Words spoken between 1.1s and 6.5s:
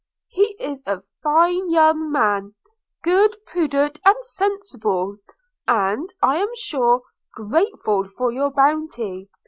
fine young man– good, prudent and sensible; and, I am